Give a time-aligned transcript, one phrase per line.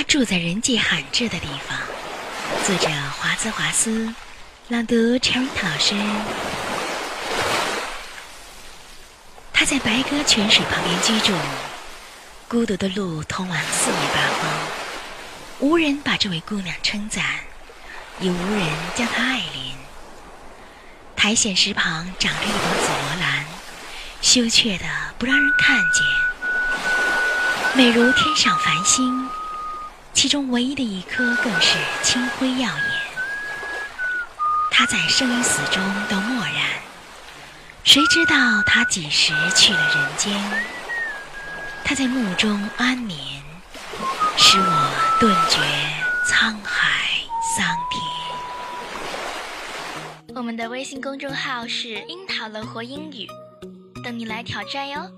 [0.00, 1.78] 他住在人迹罕至的地方。
[2.64, 2.88] 作者：
[3.18, 4.14] 华兹华斯，
[4.68, 5.94] 朗读：陈瑞老师。
[9.52, 11.36] 他在白鸽泉水旁边居住，
[12.48, 14.50] 孤独的路通往四面八方，
[15.58, 17.22] 无人把这位姑娘称赞，
[18.20, 19.74] 也无人将她爱怜。
[21.14, 23.44] 苔藓石旁长着一朵紫罗兰，
[24.22, 24.86] 羞怯的
[25.18, 26.02] 不让人看见，
[27.76, 29.28] 美如天上繁星，
[30.20, 32.84] 其中唯一的一颗更是清辉耀眼。
[34.70, 36.56] 他在生与死中都默然，
[37.84, 38.34] 谁知道
[38.66, 40.38] 他几时去了人间？
[41.82, 43.18] 他在墓中安眠，
[44.36, 45.56] 使我顿觉
[46.26, 47.08] 沧海
[47.56, 47.98] 桑田。
[50.36, 53.26] 我们的微信公众号是“樱桃乐活英语”，
[54.04, 55.10] 等你来挑战哟。